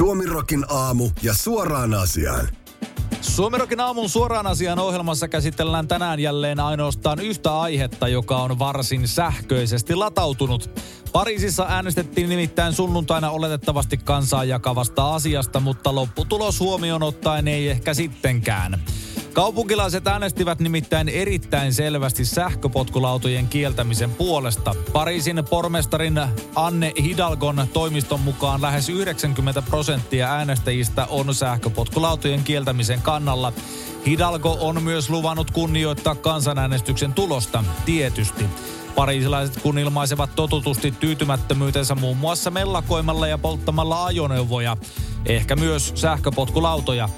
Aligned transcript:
Suomirokin 0.00 0.64
aamu 0.68 1.10
ja 1.22 1.34
suoraan 1.34 1.94
asiaan. 1.94 2.48
Suomirokin 3.20 3.80
aamun 3.80 4.08
suoraan 4.08 4.46
asian 4.46 4.78
ohjelmassa 4.78 5.28
käsitellään 5.28 5.88
tänään 5.88 6.20
jälleen 6.20 6.60
ainoastaan 6.60 7.20
yhtä 7.20 7.60
aihetta, 7.60 8.08
joka 8.08 8.36
on 8.36 8.58
varsin 8.58 9.08
sähköisesti 9.08 9.94
latautunut. 9.94 10.70
Pariisissa 11.12 11.66
äänestettiin 11.68 12.28
nimittäin 12.28 12.72
sunnuntaina 12.72 13.30
oletettavasti 13.30 13.96
kansaa 13.96 14.44
jakavasta 14.44 15.14
asiasta, 15.14 15.60
mutta 15.60 15.94
lopputulos 15.94 16.60
huomioon 16.60 17.02
ottaen 17.02 17.48
ei 17.48 17.68
ehkä 17.68 17.94
sittenkään. 17.94 18.80
Kaupunkilaiset 19.32 20.06
äänestivät 20.06 20.60
nimittäin 20.60 21.08
erittäin 21.08 21.74
selvästi 21.74 22.24
sähköpotkulautojen 22.24 23.48
kieltämisen 23.48 24.10
puolesta. 24.10 24.74
Pariisin 24.92 25.44
pormestarin 25.50 26.20
Anne 26.54 26.92
Hidalgon 27.02 27.66
toimiston 27.72 28.20
mukaan 28.20 28.62
lähes 28.62 28.88
90 28.88 29.62
prosenttia 29.62 30.32
äänestäjistä 30.32 31.06
on 31.10 31.34
sähköpotkulautojen 31.34 32.44
kieltämisen 32.44 33.02
kannalla. 33.02 33.52
Hidalgo 34.06 34.58
on 34.60 34.82
myös 34.82 35.10
luvannut 35.10 35.50
kunnioittaa 35.50 36.14
kansanäänestyksen 36.14 37.12
tulosta, 37.12 37.64
tietysti. 37.84 38.44
Pariisilaiset 38.94 39.62
kun 39.62 39.78
ilmaisevat 39.78 40.30
totutusti 40.36 40.90
tyytymättömyytensä 40.90 41.94
muun 41.94 42.16
muassa 42.16 42.50
mellakoimalla 42.50 43.26
ja 43.26 43.38
polttamalla 43.38 44.04
ajoneuvoja, 44.04 44.76
ehkä 45.26 45.56
myös 45.56 45.92
sähköpotkulautoja. 45.94 47.08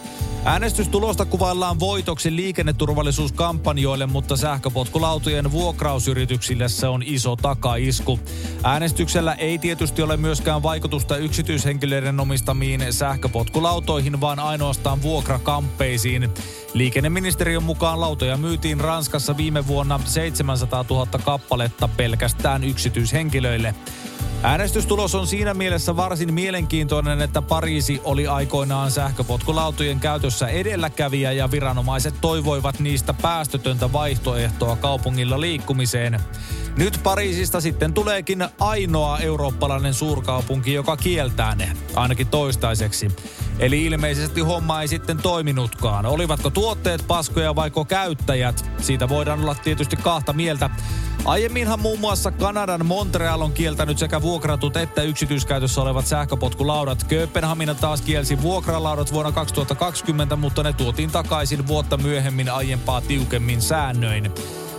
Äänestystulosta 0.44 1.24
kuvaillaan 1.24 1.80
voitoksi 1.80 2.36
liikenneturvallisuuskampanjoille, 2.36 4.06
mutta 4.06 4.36
sähköpotkulautojen 4.36 5.52
vuokrausyrityksille 5.52 6.68
se 6.68 6.86
on 6.86 7.02
iso 7.06 7.36
takaisku. 7.36 8.20
Äänestyksellä 8.64 9.34
ei 9.34 9.58
tietysti 9.58 10.02
ole 10.02 10.16
myöskään 10.16 10.62
vaikutusta 10.62 11.16
yksityishenkilöiden 11.16 12.20
omistamiin 12.20 12.92
sähköpotkulautoihin, 12.92 14.20
vaan 14.20 14.38
ainoastaan 14.38 15.02
vuokrakamppeisiin. 15.02 16.30
Liikenneministeriön 16.74 17.62
mukaan 17.62 18.00
lautoja 18.00 18.36
myytiin 18.36 18.80
Ranskassa 18.80 19.36
viime 19.36 19.66
vuonna 19.66 20.00
700 20.04 20.84
000 20.90 21.06
kappaletta 21.24 21.88
pelkästään 21.88 22.64
yksityishenkilöille. 22.64 23.74
Äänestystulos 24.44 25.14
on 25.14 25.26
siinä 25.26 25.54
mielessä 25.54 25.96
varsin 25.96 26.34
mielenkiintoinen, 26.34 27.20
että 27.20 27.42
Pariisi 27.42 28.00
oli 28.04 28.26
aikoinaan 28.26 28.90
sähköpotkulautojen 28.90 30.00
käytössä 30.00 30.48
edelläkävijä 30.48 31.32
ja 31.32 31.50
viranomaiset 31.50 32.14
toivoivat 32.20 32.80
niistä 32.80 33.14
päästötöntä 33.14 33.92
vaihtoehtoa 33.92 34.76
kaupungilla 34.76 35.40
liikkumiseen. 35.40 36.20
Nyt 36.76 37.00
Pariisista 37.02 37.60
sitten 37.60 37.94
tuleekin 37.94 38.44
ainoa 38.60 39.18
eurooppalainen 39.18 39.94
suurkaupunki, 39.94 40.72
joka 40.72 40.96
kieltää 40.96 41.54
ne, 41.54 41.72
ainakin 41.94 42.26
toistaiseksi. 42.26 43.08
Eli 43.58 43.84
ilmeisesti 43.84 44.40
homma 44.40 44.82
ei 44.82 44.88
sitten 44.88 45.18
toiminutkaan. 45.18 46.06
Olivatko 46.06 46.50
tuotteet 46.50 47.04
paskoja 47.06 47.54
vaiko 47.54 47.84
käyttäjät? 47.84 48.70
Siitä 48.78 49.08
voidaan 49.08 49.40
olla 49.40 49.54
tietysti 49.54 49.96
kahta 49.96 50.32
mieltä. 50.32 50.70
Aiemminhan 51.24 51.80
muun 51.80 52.00
muassa 52.00 52.30
Kanadan 52.30 52.86
Montreal 52.86 53.40
on 53.40 53.52
kieltänyt 53.52 53.98
sekä 53.98 54.22
vuokratut 54.22 54.76
että 54.76 55.02
yksityiskäytössä 55.02 55.82
olevat 55.82 56.06
sähköpotkulaudat. 56.06 57.04
Kööpenhamina 57.04 57.74
taas 57.74 58.02
kielsi 58.02 58.42
vuokralaudat 58.42 59.12
vuonna 59.12 59.32
2020, 59.32 60.36
mutta 60.36 60.62
ne 60.62 60.72
tuotiin 60.72 61.10
takaisin 61.10 61.66
vuotta 61.66 61.96
myöhemmin 61.96 62.50
aiempaa 62.50 63.00
tiukemmin 63.00 63.62
säännöin. 63.62 64.30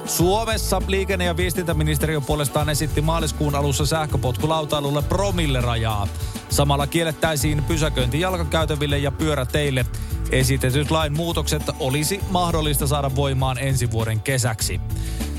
Suomessa 0.06 0.82
liikenne- 0.88 1.26
ja 1.26 1.38
viestintäministeriö 1.38 2.22
puolestaan 2.22 2.70
esitti 2.70 3.02
maaliskuun 3.02 3.56
alussa 3.56 3.86
sähköpotkulautailulle 3.86 5.02
promille-rajaa. 5.02 6.08
Samalla 6.50 6.88
kiellettäisiin 6.88 7.64
pysäköinti 7.64 8.20
jalkakäytäville 8.20 8.98
ja 8.98 9.12
pyöräteille. 9.12 9.86
Esitetyt 10.32 10.92
lain 10.92 11.14
muutokset 11.14 11.64
olisi 11.80 12.20
mahdollista 12.30 12.88
saada 12.88 13.16
voimaan 13.16 13.58
ensi 13.58 13.92
vuoden 13.92 14.20
kesäksi. 14.20 14.82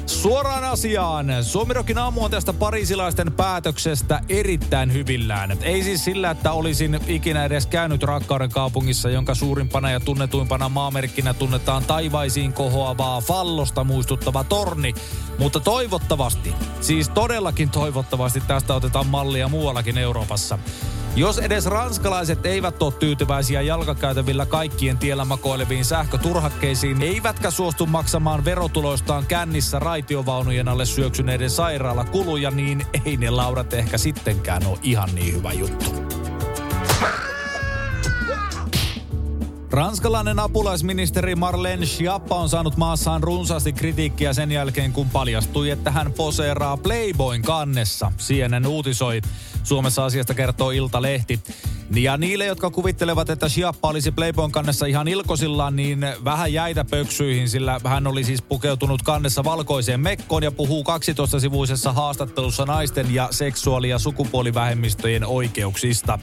Suoraan 0.07 0.65
asiaan. 0.65 1.27
Suomirokin 1.45 1.99
aamu 1.99 2.25
on 2.25 2.31
tästä 2.31 2.53
parisilaisten 2.53 3.33
päätöksestä 3.33 4.21
erittäin 4.29 4.93
hyvillään. 4.93 5.59
Ei 5.63 5.83
siis 5.83 6.05
sillä, 6.05 6.31
että 6.31 6.53
olisin 6.53 7.01
ikinä 7.07 7.45
edes 7.45 7.67
käynyt 7.67 8.03
rakkauden 8.03 8.51
kaupungissa, 8.51 9.11
jonka 9.11 9.35
suurimpana 9.35 9.91
ja 9.91 10.01
tunnetuimpana 10.01 10.69
maamerkkinä 10.69 11.35
tunnetaan 11.35 11.85
taivaisiin 11.85 12.53
kohoavaa 12.53 13.21
fallosta 13.21 13.85
muistuttava 13.85 14.45
torni. 14.45 14.95
Mutta 15.39 15.61
toivottavasti, 15.61 16.55
siis 16.81 17.09
todellakin 17.09 17.71
toivottavasti 17.71 18.41
tästä 18.41 18.75
otetaan 18.75 19.07
mallia 19.07 19.49
muuallakin 19.49 19.99
Euroopassa. 19.99 20.59
Jos 21.17 21.39
edes 21.39 21.67
ranskalaiset 21.67 22.47
eivät 22.47 22.83
ole 22.83 22.93
tyytyväisiä 22.93 23.61
jalkakäytävillä 23.63 24.47
kaikkien 24.47 24.99
tiellä 24.99 25.25
makoileviin 25.25 25.85
sähköturhakkeisiin, 25.85 27.03
eivätkä 27.03 27.51
suostu 27.51 27.87
maksamaan 27.87 28.45
verotuloistaan 28.45 29.27
kännissä 29.27 29.79
raitiovaunujen 29.79 30.69
alle 30.69 30.85
syöksyneiden 30.85 31.51
sairaalakuluja, 31.51 32.51
niin 32.51 32.87
ei 33.05 33.17
ne 33.17 33.31
laudat 33.31 33.73
ehkä 33.73 33.99
sittenkään 33.99 34.67
ole 34.67 34.79
ihan 34.83 35.15
niin 35.15 35.35
hyvä 35.35 35.53
juttu. 35.53 36.05
Ranskalainen 39.75 40.39
apulaisministeri 40.39 41.35
Marlene 41.35 41.87
Schiappa 41.87 42.35
on 42.35 42.49
saanut 42.49 42.77
maassaan 42.77 43.23
runsaasti 43.23 43.73
kritiikkiä 43.73 44.33
sen 44.33 44.53
jälkeen, 44.53 44.93
kun 44.93 45.11
paljastui, 45.11 45.71
että 45.71 45.91
hän 45.91 46.13
poseeraa 46.13 46.77
Playboyn 46.77 47.43
kannessa. 47.43 48.13
CNN 48.19 48.67
uutisoi. 48.67 49.21
Suomessa 49.65 50.05
asiasta 50.05 50.35
kertoo 50.35 50.71
Ilta-lehti. 50.71 51.41
Ja 51.95 52.17
niille, 52.17 52.47
jotka 52.47 52.71
kuvittelevat, 52.71 53.31
että 53.31 53.49
Schiappa 53.49 53.89
olisi 53.89 54.13
Playboyn 54.13 54.53
kannessa 54.53 54.87
ihan 54.87 55.09
ilkosillaan, 55.09 55.77
niin 55.77 56.07
vähän 56.25 56.53
jäitä 56.53 56.85
pöksyihin, 56.85 57.49
sillä 57.49 57.81
hän 57.85 58.07
oli 58.07 58.25
siis 58.25 58.43
pukeutunut 58.43 59.03
kannessa 59.03 59.45
valkoiseen 59.45 60.01
mekkoon 60.01 60.43
ja 60.43 60.53
puhuu 60.53 60.85
12-sivuisessa 60.85 61.93
haastattelussa 61.93 62.65
naisten 62.65 63.15
ja 63.15 63.29
seksuaali- 63.31 63.89
ja 63.89 63.99
sukupuolivähemmistöjen 63.99 65.27
oikeuksista. 65.27 66.19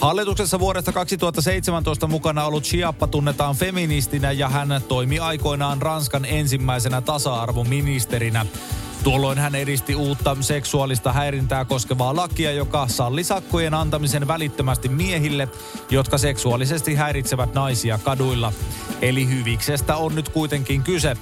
Hallituksessa 0.00 0.60
vuodesta 0.60 0.92
2017 0.92 2.06
mukana 2.06 2.44
ollut 2.44 2.64
Chiappa 2.64 3.06
tunnetaan 3.06 3.56
feministinä 3.56 4.32
ja 4.32 4.48
hän 4.48 4.82
toimi 4.88 5.18
aikoinaan 5.18 5.82
Ranskan 5.82 6.24
ensimmäisenä 6.24 7.00
tasa-arvoministerinä. 7.00 8.46
Tuolloin 9.04 9.38
hän 9.38 9.54
edisti 9.54 9.94
uutta 9.94 10.36
seksuaalista 10.40 11.12
häirintää 11.12 11.64
koskevaa 11.64 12.16
lakia, 12.16 12.52
joka 12.52 12.88
salli 12.88 13.24
sakkojen 13.24 13.74
antamisen 13.74 14.28
välittömästi 14.28 14.88
miehille, 14.88 15.48
jotka 15.90 16.18
seksuaalisesti 16.18 16.94
häiritsevät 16.94 17.54
naisia 17.54 17.98
kaduilla. 17.98 18.52
Eli 19.02 19.28
hyviksestä 19.28 19.96
on 19.96 20.14
nyt 20.14 20.28
kuitenkin 20.28 20.82
kyse. 20.82 21.16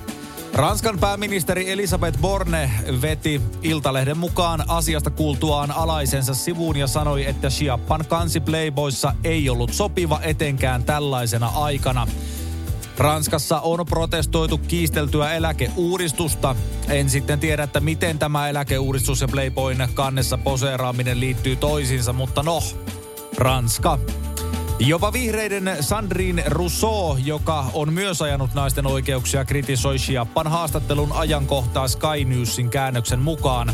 Ranskan 0.58 0.98
pääministeri 0.98 1.70
Elisabeth 1.70 2.18
Borne 2.18 2.70
veti 3.02 3.40
Iltalehden 3.62 4.18
mukaan 4.18 4.64
asiasta 4.68 5.10
kuultuaan 5.10 5.70
alaisensa 5.70 6.34
sivuun 6.34 6.76
ja 6.76 6.86
sanoi, 6.86 7.26
että 7.26 7.48
Chiappan 7.48 8.04
kansi 8.08 8.40
Playboyssa 8.40 9.14
ei 9.24 9.50
ollut 9.50 9.72
sopiva 9.72 10.20
etenkään 10.22 10.84
tällaisena 10.84 11.46
aikana. 11.46 12.06
Ranskassa 12.96 13.60
on 13.60 13.86
protestoitu 13.86 14.58
kiisteltyä 14.58 15.34
eläkeuudistusta. 15.34 16.56
En 16.88 17.10
sitten 17.10 17.40
tiedä, 17.40 17.62
että 17.62 17.80
miten 17.80 18.18
tämä 18.18 18.48
eläkeuudistus 18.48 19.20
ja 19.20 19.28
Playboyn 19.28 19.88
kannessa 19.94 20.38
poseeraaminen 20.38 21.20
liittyy 21.20 21.56
toisiinsa, 21.56 22.12
mutta 22.12 22.42
no, 22.42 22.62
Ranska. 23.36 23.98
Jopa 24.80 25.12
vihreiden 25.12 25.76
Sandrine 25.80 26.42
Rousseau, 26.46 27.16
joka 27.24 27.64
on 27.72 27.92
myös 27.92 28.22
ajanut 28.22 28.54
naisten 28.54 28.86
oikeuksia, 28.86 29.44
kritisoi 29.44 29.96
Chiappan 29.96 30.46
haastattelun 30.46 31.12
ajankohtaa 31.12 31.88
Sky 31.88 32.24
Newsin 32.24 32.70
käännöksen 32.70 33.18
mukaan. 33.18 33.72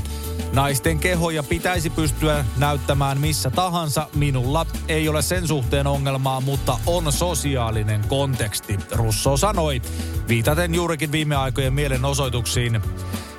Naisten 0.53 0.99
kehoja 0.99 1.43
pitäisi 1.43 1.91
pystyä 1.91 2.45
näyttämään 2.57 3.21
missä 3.21 3.51
tahansa. 3.51 4.09
Minulla 4.15 4.67
ei 4.89 5.09
ole 5.09 5.23
sen 5.23 5.49
suhteen 5.49 5.87
ongelmaa, 5.87 6.41
mutta 6.41 6.79
on 6.87 7.13
sosiaalinen 7.13 8.05
konteksti, 8.09 8.79
Russo 8.93 9.37
sanoi, 9.37 9.83
viitaten 10.29 10.75
juurikin 10.75 11.13
viime 11.13 11.37
aikojen 11.37 11.75
mielenosoituksiin. 11.75 12.81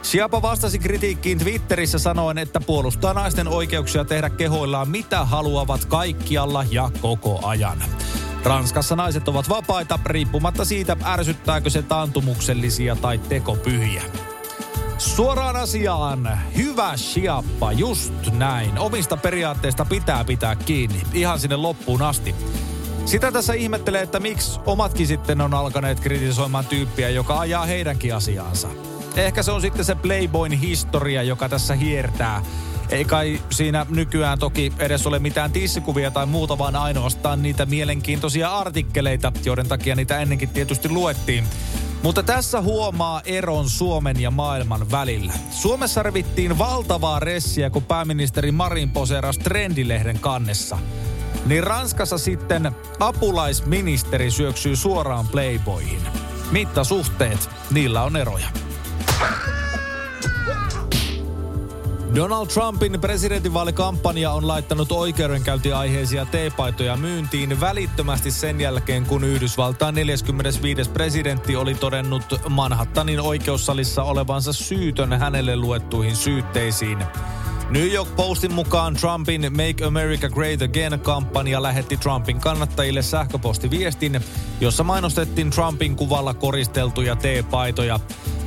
Siapa 0.06 0.42
vastasi 0.42 0.80
kritiikkiin 0.80 1.40
Twitterissä 1.40 2.00
sanoen, 2.00 2.38
että 2.38 2.60
puolustaa 2.60 3.14
naisten 3.14 3.48
oikeuksia 3.48 4.06
tehdä 4.06 4.30
kehoillaan 4.30 4.90
mitä 4.90 5.26
haluavat 5.26 5.86
kaikkialla 5.86 6.66
ja 6.72 6.92
koko 7.02 7.40
ajan. 7.44 7.84
Ranskassa 8.44 8.96
naiset 8.96 9.28
ovat 9.28 9.50
vapaita 9.50 10.00
riippumatta 10.06 10.66
siitä, 10.66 10.98
ärsyttääkö 11.06 11.70
se 11.70 11.82
taantumuksellisia 11.82 12.96
tai 12.96 13.18
tekopyhiä. 13.18 14.04
Suoraan 14.98 15.56
asiaan. 15.56 16.40
Hyvä 16.58 16.98
siappa, 16.98 17.72
just 17.72 18.14
näin. 18.32 18.80
Omista 18.80 19.18
periaatteista 19.18 19.86
pitää 19.86 20.24
pitää 20.24 20.56
kiinni, 20.56 21.02
ihan 21.14 21.40
sinne 21.40 21.56
loppuun 21.56 22.02
asti. 22.02 22.36
Sitä 23.06 23.32
tässä 23.32 23.54
ihmettelee, 23.54 24.02
että 24.02 24.20
miksi 24.20 24.60
omatkin 24.66 25.08
sitten 25.08 25.42
on 25.42 25.54
alkaneet 25.54 26.00
kritisoimaan 26.00 26.66
tyyppiä, 26.66 27.10
joka 27.10 27.40
ajaa 27.40 27.66
heidänkin 27.66 28.16
asiaansa. 28.16 28.68
Ehkä 29.16 29.44
se 29.44 29.52
on 29.52 29.62
sitten 29.62 29.86
se 29.86 29.96
Playboyn 29.96 30.52
historia, 30.52 31.24
joka 31.24 31.50
tässä 31.50 31.76
hiertää. 31.76 32.42
Ei 32.90 33.06
kai 33.06 33.42
siinä 33.50 33.86
nykyään 33.90 34.40
toki 34.40 34.74
edes 34.80 35.08
ole 35.08 35.20
mitään 35.20 35.52
tissikuvia 35.52 36.12
tai 36.12 36.26
muuta, 36.26 36.58
vaan 36.58 36.76
ainoastaan 36.76 37.42
niitä 37.42 37.66
mielenkiintoisia 37.66 38.58
artikkeleita, 38.58 39.32
joiden 39.46 39.68
takia 39.68 39.96
niitä 39.96 40.20
ennenkin 40.20 40.50
tietysti 40.50 40.90
luettiin. 40.90 41.44
Mutta 42.04 42.24
tässä 42.24 42.62
huomaa 42.62 43.22
eron 43.26 43.70
Suomen 43.70 44.22
ja 44.22 44.32
maailman 44.32 44.92
välillä. 44.92 45.34
Suomessa 45.52 46.04
revittiin 46.04 46.58
valtavaa 46.58 47.20
ressiä, 47.20 47.70
kun 47.70 47.84
pääministeri 47.84 48.52
Marin 48.52 48.92
poseerasi 48.92 49.40
Trendilehden 49.40 50.20
kannessa. 50.20 50.78
Niin 51.46 51.64
Ranskassa 51.64 52.18
sitten 52.18 52.72
apulaisministeri 53.00 54.32
syöksyy 54.32 54.76
suoraan 54.76 55.28
Playboyihin. 55.28 56.02
Mittasuhteet, 56.52 57.50
niillä 57.72 58.04
on 58.04 58.18
eroja. 58.18 58.48
Donald 62.16 62.48
Trumpin 62.48 63.02
presidentinvaalikampanja 63.02 64.32
on 64.32 64.48
laittanut 64.48 64.92
oikeudenkäyntiaiheisia 64.92 66.26
teepaitoja 66.26 66.98
myyntiin 66.98 67.60
välittömästi 67.60 68.32
sen 68.32 68.62
jälkeen, 68.62 69.06
kun 69.06 69.24
Yhdysvaltain 69.24 69.96
45. 69.96 70.90
presidentti 70.90 71.56
oli 71.56 71.76
todennut 71.76 72.24
Manhattanin 72.50 73.20
oikeussalissa 73.22 74.04
olevansa 74.04 74.54
syytön 74.54 75.14
hänelle 75.14 75.56
luettuihin 75.56 76.16
syytteisiin. 76.16 76.98
New 77.70 77.92
York 77.92 78.16
Postin 78.16 78.54
mukaan 78.54 78.96
Trumpin 78.96 79.42
Make 79.42 79.86
America 79.86 80.30
Great 80.30 80.62
Again-kampanja 80.62 81.64
lähetti 81.64 81.98
Trumpin 81.98 82.40
kannattajille 82.40 83.02
sähköpostiviestin, 83.02 84.22
jossa 84.62 84.84
mainostettiin 84.84 85.50
Trumpin 85.50 85.96
kuvalla 85.96 86.34
koristeltuja 86.34 87.16
teepaitoja. 87.16 88.00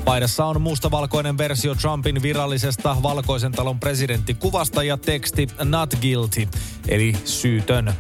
Paidassa 0.05 0.45
on 0.45 0.63
mustavalkoinen 0.63 1.39
versio 1.39 1.75
Trumpin 1.75 2.23
virallisesta 2.23 2.97
valkoisen 3.03 3.53
talon 3.53 3.81
presidenttikuvasta 3.81 4.83
ja 4.83 4.97
teksti 4.97 5.49
Not 5.65 5.95
Guilty, 6.01 6.49
eli 6.89 7.17
syytön. 7.25 7.93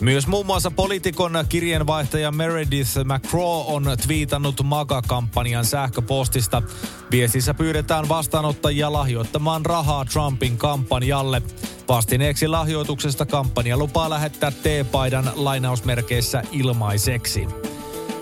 Myös 0.00 0.26
muun 0.26 0.46
muassa 0.46 0.70
poliitikon 0.70 1.32
kirjeenvaihtaja 1.48 2.30
Meredith 2.30 2.90
McCraw 3.04 3.64
on 3.66 3.96
twiitannut 4.06 4.62
MAGA-kampanjan 4.62 5.64
sähköpostista. 5.64 6.62
Viestissä 7.10 7.54
pyydetään 7.54 8.08
vastaanottajia 8.08 8.92
lahjoittamaan 8.92 9.66
rahaa 9.66 10.04
Trumpin 10.04 10.56
kampanjalle. 10.56 11.42
Vastineeksi 11.88 12.48
lahjoituksesta 12.48 13.26
kampanja 13.26 13.76
lupaa 13.76 14.10
lähettää 14.10 14.50
T-paidan 14.50 15.32
lainausmerkeissä 15.34 16.42
ilmaiseksi. 16.52 17.67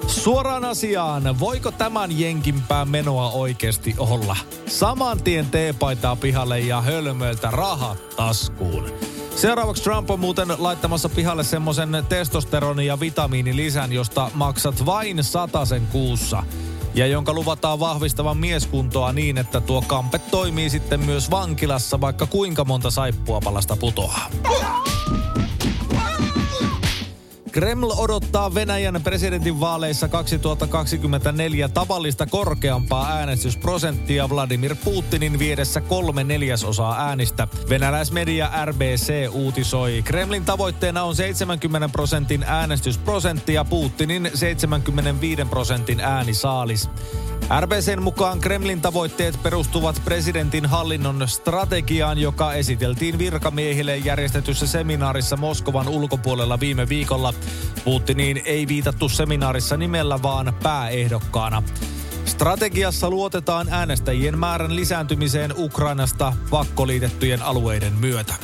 Suoraan 0.06 0.64
asiaan, 0.64 1.40
voiko 1.40 1.70
tämän 1.70 2.18
jenkimpää 2.18 2.84
menoa 2.84 3.30
oikeasti 3.30 3.94
olla? 3.98 4.36
Saman 4.66 5.22
tien 5.22 5.46
teepaitaa 5.46 6.16
pihalle 6.16 6.60
ja 6.60 6.80
hölmöltä 6.80 7.50
rahat 7.50 8.16
taskuun. 8.16 8.92
Seuraavaksi 9.36 9.82
Trump 9.82 10.10
on 10.10 10.20
muuten 10.20 10.48
laittamassa 10.58 11.08
pihalle 11.08 11.44
semmoisen 11.44 11.90
testosteroni- 12.08 12.86
ja 12.86 13.00
vitamiinilisän, 13.00 13.92
josta 13.92 14.30
maksat 14.34 14.86
vain 14.86 15.18
sen 15.64 15.86
kuussa. 15.86 16.42
Ja 16.94 17.06
jonka 17.06 17.32
luvataan 17.32 17.80
vahvistavan 17.80 18.36
mieskuntoa 18.36 19.12
niin, 19.12 19.38
että 19.38 19.60
tuo 19.60 19.82
kampe 19.82 20.18
toimii 20.18 20.70
sitten 20.70 21.00
myös 21.00 21.30
vankilassa, 21.30 22.00
vaikka 22.00 22.26
kuinka 22.26 22.64
monta 22.64 22.90
saippuapalasta 22.90 23.76
putoaa. 23.76 24.30
Kreml 27.56 27.90
odottaa 27.96 28.54
Venäjän 28.54 29.00
presidentin 29.04 29.60
vaaleissa 29.60 30.08
2024 30.08 31.68
tavallista 31.68 32.26
korkeampaa 32.26 33.12
äänestysprosenttia 33.12 34.28
Vladimir 34.28 34.76
Putinin 34.84 35.38
viedessä 35.38 35.80
kolme 35.80 36.24
neljäsosaa 36.24 37.06
äänistä. 37.06 37.48
Venäläismedia 37.68 38.50
RBC 38.64 39.28
uutisoi. 39.32 40.02
Kremlin 40.02 40.44
tavoitteena 40.44 41.02
on 41.02 41.16
70 41.16 41.88
prosentin 41.88 42.44
äänestysprosentti 42.46 43.54
ja 43.54 43.64
Putinin 43.64 44.30
75 44.34 45.44
prosentin 45.44 46.00
äänisaalis. 46.00 46.90
RBCn 47.60 48.02
mukaan 48.02 48.40
Kremlin 48.40 48.80
tavoitteet 48.80 49.42
perustuvat 49.42 50.02
presidentin 50.04 50.66
hallinnon 50.66 51.28
strategiaan, 51.28 52.18
joka 52.18 52.52
esiteltiin 52.52 53.18
virkamiehille 53.18 53.96
järjestetyssä 53.96 54.66
seminaarissa 54.66 55.36
Moskovan 55.36 55.88
ulkopuolella 55.88 56.60
viime 56.60 56.88
viikolla. 56.88 57.34
Putiniin 57.84 58.42
ei 58.44 58.68
viitattu 58.68 59.08
seminaarissa 59.08 59.76
nimellä, 59.76 60.22
vaan 60.22 60.54
pääehdokkaana. 60.62 61.62
Strategiassa 62.24 63.10
luotetaan 63.10 63.66
äänestäjien 63.70 64.38
määrän 64.38 64.76
lisääntymiseen 64.76 65.54
Ukrainasta 65.56 66.32
pakkoliitettyjen 66.50 67.42
alueiden 67.42 67.92
myötä. 67.92 68.34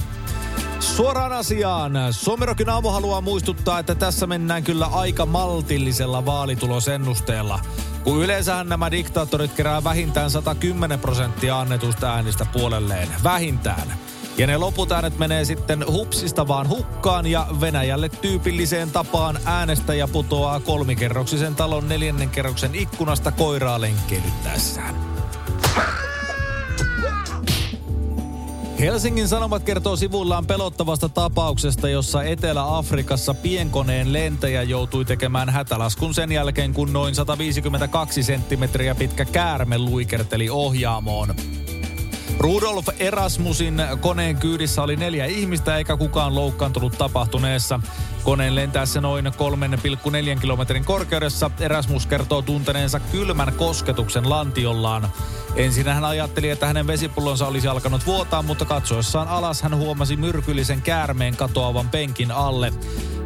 Suoraan 0.80 1.32
asiaan. 1.32 1.92
Suomerokin 2.10 2.68
aamu 2.68 2.90
haluaa 2.90 3.20
muistuttaa, 3.20 3.78
että 3.78 3.94
tässä 3.94 4.26
mennään 4.26 4.64
kyllä 4.64 4.86
aika 4.86 5.26
maltillisella 5.26 6.26
vaalitulosennusteella. 6.26 7.60
Kun 8.04 8.22
yleensähän 8.22 8.68
nämä 8.68 8.90
diktaattorit 8.90 9.52
kerää 9.52 9.84
vähintään 9.84 10.30
110 10.30 10.98
prosenttia 10.98 11.60
annetusta 11.60 12.14
äänistä 12.14 12.46
puolelleen. 12.52 13.08
Vähintään. 13.24 13.92
Ja 14.38 14.46
ne 14.46 14.56
loput 14.56 14.92
äänet 14.92 15.18
menee 15.18 15.44
sitten 15.44 15.84
hupsista 15.92 16.48
vaan 16.48 16.68
hukkaan 16.68 17.26
ja 17.26 17.46
Venäjälle 17.60 18.08
tyypilliseen 18.08 18.90
tapaan 18.90 19.38
äänestäjä 19.44 20.08
putoaa 20.08 20.60
kolmikerroksisen 20.60 21.54
talon 21.54 21.88
neljännen 21.88 22.30
kerroksen 22.30 22.74
ikkunasta 22.74 23.32
koiraa 23.32 23.80
lenkkeilyttäessään. 23.80 24.94
Helsingin 28.82 29.28
Sanomat 29.28 29.62
kertoo 29.62 29.96
sivullaan 29.96 30.46
pelottavasta 30.46 31.08
tapauksesta, 31.08 31.88
jossa 31.88 32.22
Etelä-Afrikassa 32.22 33.34
pienkoneen 33.34 34.12
lentäjä 34.12 34.62
joutui 34.62 35.04
tekemään 35.04 35.50
hätälaskun 35.50 36.14
sen 36.14 36.32
jälkeen, 36.32 36.72
kun 36.72 36.92
noin 36.92 37.14
152 37.14 38.22
senttimetriä 38.22 38.94
pitkä 38.94 39.24
käärme 39.24 39.78
luikerteli 39.78 40.50
ohjaamoon. 40.50 41.34
Rudolf 42.38 42.88
Erasmusin 42.98 43.82
koneen 44.00 44.36
kyydissä 44.36 44.82
oli 44.82 44.96
neljä 44.96 45.26
ihmistä 45.26 45.76
eikä 45.76 45.96
kukaan 45.96 46.34
loukkaantunut 46.34 46.98
tapahtuneessa. 46.98 47.80
Koneen 48.24 48.54
lentäessä 48.54 49.00
noin 49.00 49.26
3,4 49.26 50.40
kilometrin 50.40 50.84
korkeudessa 50.84 51.50
Erasmus 51.60 52.06
kertoo 52.06 52.42
tunteneensa 52.42 53.00
kylmän 53.00 53.52
kosketuksen 53.56 54.30
lantiollaan. 54.30 55.08
Ensin 55.56 55.88
hän 55.88 56.04
ajatteli, 56.04 56.50
että 56.50 56.66
hänen 56.66 56.86
vesipullonsa 56.86 57.46
olisi 57.46 57.68
alkanut 57.68 58.06
vuotaa, 58.06 58.42
mutta 58.42 58.64
katsoessaan 58.64 59.28
alas 59.28 59.62
hän 59.62 59.76
huomasi 59.76 60.16
myrkyllisen 60.16 60.82
käärmeen 60.82 61.36
katoavan 61.36 61.88
penkin 61.88 62.30
alle. 62.30 62.72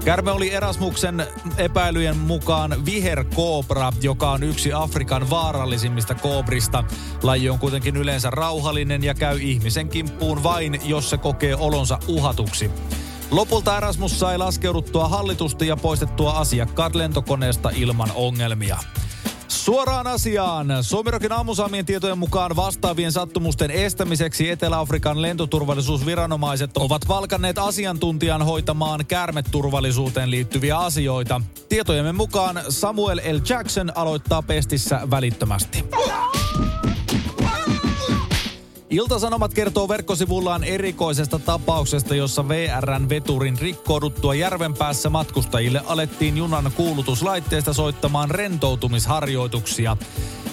Kärme 0.06 0.30
oli 0.30 0.52
Erasmuksen 0.54 1.26
epäilyjen 1.58 2.16
mukaan 2.16 2.84
viherkoobra, 2.84 3.92
joka 4.02 4.30
on 4.30 4.42
yksi 4.42 4.72
Afrikan 4.72 5.30
vaarallisimmista 5.30 6.14
koobrista. 6.14 6.84
Laji 7.22 7.50
on 7.50 7.58
kuitenkin 7.58 7.96
yleensä 7.96 8.30
rauhallinen 8.30 9.04
ja 9.04 9.14
käy 9.14 9.38
ihmisen 9.40 9.88
kimppuun 9.88 10.42
vain, 10.42 10.80
jos 10.84 11.10
se 11.10 11.18
kokee 11.18 11.56
olonsa 11.56 11.98
uhatuksi. 12.08 12.70
Lopulta 13.30 13.76
Erasmus 13.76 14.20
sai 14.20 14.38
laskeuduttua 14.38 15.08
hallitusti 15.08 15.66
ja 15.66 15.76
poistettua 15.76 16.32
asiakkaat 16.32 16.94
lentokoneesta 16.94 17.70
ilman 17.74 18.10
ongelmia. 18.14 18.78
Suoraan 19.66 20.06
asiaan. 20.06 20.66
Suomirokin 20.80 21.32
aamusaamien 21.32 21.86
tietojen 21.86 22.18
mukaan 22.18 22.56
vastaavien 22.56 23.12
sattumusten 23.12 23.70
estämiseksi 23.70 24.50
Etelä-Afrikan 24.50 25.22
lentoturvallisuusviranomaiset 25.22 26.76
ovat 26.76 27.08
valkanneet 27.08 27.58
asiantuntijan 27.58 28.42
hoitamaan 28.42 29.06
käärmeturvallisuuteen 29.06 30.30
liittyviä 30.30 30.78
asioita. 30.78 31.40
Tietojemme 31.68 32.12
mukaan 32.12 32.60
Samuel 32.68 33.18
L. 33.18 33.40
Jackson 33.48 33.92
aloittaa 33.94 34.42
pestissä 34.42 35.00
välittömästi. 35.10 35.84
Iltasanomat 38.96 39.54
kertoo 39.54 39.88
verkkosivullaan 39.88 40.64
erikoisesta 40.64 41.38
tapauksesta, 41.38 42.14
jossa 42.14 42.48
VRn 42.48 43.08
veturin 43.08 43.58
rikkouduttua 43.58 44.34
järvenpäässä 44.34 45.10
matkustajille 45.10 45.82
alettiin 45.86 46.36
junan 46.36 46.72
kuulutuslaitteesta 46.76 47.72
soittamaan 47.72 48.30
rentoutumisharjoituksia. 48.30 49.96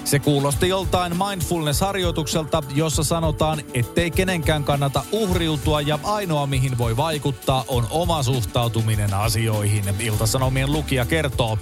Se 0.04 0.20
kuulosti 0.20 0.70
joltain 0.70 1.14
mindfulness-harjoitukselta, 1.18 2.64
jossa 2.76 3.04
sanotaan, 3.04 3.62
ettei 3.74 4.12
kenenkään 4.12 4.64
kannata 4.64 5.04
uhriutua 5.12 5.82
ja 5.82 6.00
ainoa 6.04 6.48
mihin 6.48 6.78
voi 6.78 6.98
vaikuttaa 6.98 7.64
on 7.68 7.88
oma 7.90 8.24
suhtautuminen 8.24 9.14
asioihin, 9.14 9.84
Iltasanomien 10.00 10.72
lukija 10.72 11.06
kertoo. 11.06 11.58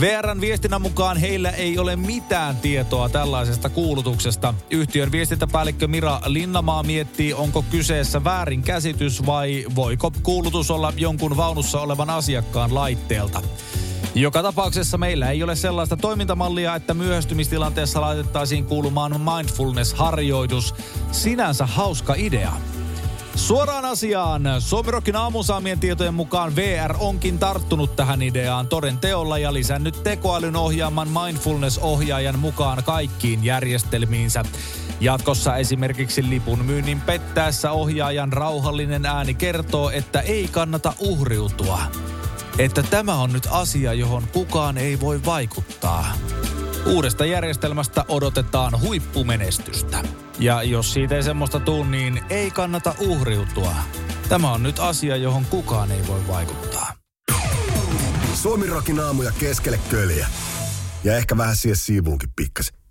VRn 0.00 0.40
viestinnän 0.40 0.82
mukaan 0.82 1.16
heillä 1.16 1.50
ei 1.50 1.78
ole 1.78 1.96
mitään 1.96 2.56
tietoa 2.56 3.08
tällaisesta 3.08 3.70
kuulutuksesta. 3.70 4.54
Yhtiön 4.70 5.12
viestintäpäällikkö 5.12 5.88
Mira 5.88 6.20
Linnamaa 6.26 6.82
miettii, 6.82 7.34
onko 7.34 7.64
kyseessä 7.70 8.24
väärinkäsitys 8.24 9.26
vai 9.26 9.64
voiko 9.74 10.12
kuulutus 10.22 10.70
olla 10.70 10.92
jonkun 10.96 11.36
vaunussa 11.36 11.80
olevan 11.80 12.10
asiakkaan 12.10 12.74
laitteelta. 12.74 13.42
Joka 14.14 14.42
tapauksessa 14.42 14.98
meillä 14.98 15.30
ei 15.30 15.42
ole 15.42 15.56
sellaista 15.56 15.96
toimintamallia, 15.96 16.74
että 16.74 16.94
myöhästymistilanteessa 16.94 18.00
laitettaisiin 18.00 18.64
kuulumaan 18.64 19.20
mindfulness-harjoitus. 19.20 20.74
Sinänsä 21.12 21.66
hauska 21.66 22.14
idea. 22.16 22.52
Suoraan 23.34 23.84
asiaan. 23.84 24.42
Suomirokin 24.58 25.16
aamusaamien 25.16 25.80
tietojen 25.80 26.14
mukaan 26.14 26.56
VR 26.56 26.94
onkin 26.98 27.38
tarttunut 27.38 27.96
tähän 27.96 28.22
ideaan 28.22 28.68
toden 28.68 28.98
teolla 28.98 29.38
ja 29.38 29.52
lisännyt 29.52 30.02
tekoälyn 30.02 30.56
ohjaaman 30.56 31.08
mindfulness-ohjaajan 31.08 32.38
mukaan 32.38 32.84
kaikkiin 32.84 33.44
järjestelmiinsä. 33.44 34.44
Jatkossa 35.00 35.56
esimerkiksi 35.56 36.30
lipun 36.30 36.64
myynnin 36.64 37.00
pettäessä 37.00 37.72
ohjaajan 37.72 38.32
rauhallinen 38.32 39.06
ääni 39.06 39.34
kertoo, 39.34 39.90
että 39.90 40.20
ei 40.20 40.48
kannata 40.48 40.92
uhriutua. 40.98 41.78
Että 42.58 42.82
tämä 42.82 43.14
on 43.14 43.32
nyt 43.32 43.48
asia, 43.50 43.92
johon 43.92 44.22
kukaan 44.32 44.78
ei 44.78 45.00
voi 45.00 45.20
vaikuttaa. 45.24 46.06
Uudesta 46.86 47.24
järjestelmästä 47.24 48.04
odotetaan 48.08 48.80
huippumenestystä. 48.80 50.23
Ja 50.38 50.62
jos 50.62 50.92
siitä 50.92 51.16
ei 51.16 51.22
semmoista 51.22 51.60
tuu, 51.60 51.84
niin 51.84 52.20
ei 52.30 52.50
kannata 52.50 52.94
uhriutua. 52.98 53.74
Tämä 54.28 54.52
on 54.52 54.62
nyt 54.62 54.78
asia, 54.78 55.16
johon 55.16 55.44
kukaan 55.44 55.90
ei 55.90 56.06
voi 56.06 56.26
vaikuttaa. 56.28 56.92
Suomi 58.34 58.66
rokin 58.66 59.00
aamuja 59.00 59.32
keskelle 59.38 59.80
köljä. 59.90 60.28
Ja 61.04 61.16
ehkä 61.16 61.36
vähän 61.36 61.56
siihen 61.56 61.76
siivuunkin 61.76 62.28
pikkasen. 62.36 62.83